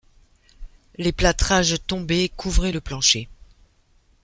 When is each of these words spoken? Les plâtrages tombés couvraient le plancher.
Les 0.97 1.11
plâtrages 1.11 1.77
tombés 1.85 2.29
couvraient 2.35 2.71
le 2.71 2.81
plancher. 2.81 3.29